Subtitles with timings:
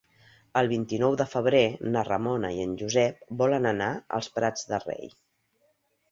[0.59, 1.59] El vint-i-nou de febrer
[1.95, 5.13] na Ramona i en Josep volen anar als Prats de Rei.